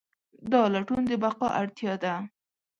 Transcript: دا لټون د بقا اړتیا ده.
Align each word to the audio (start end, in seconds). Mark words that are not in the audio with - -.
دا 0.51 0.61
لټون 0.73 1.01
د 1.09 1.11
بقا 1.23 1.47
اړتیا 1.61 1.93
ده. 2.03 2.15